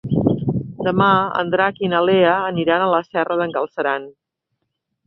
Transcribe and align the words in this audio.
Demà 0.87 1.09
en 1.41 1.53
Drac 1.57 1.79
i 1.83 1.91
na 1.93 2.01
Lea 2.09 2.33
aniran 2.49 2.87
a 2.87 2.91
la 2.95 3.05
Serra 3.13 3.39
d'en 3.43 3.57
Galceran. 3.61 4.11